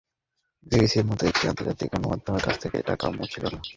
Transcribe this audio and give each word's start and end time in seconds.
বিবিসির 0.65 1.05
মতো 1.05 1.23
একটি 1.25 1.43
আন্তর্জাতিক 1.47 1.87
গণমাধ্যমের 1.93 2.43
কাছ 2.43 2.55
থেকে 2.59 2.75
এটা 2.77 2.93
কাম্য 2.95 3.19
ছিল 3.33 3.43
না। 3.45 3.59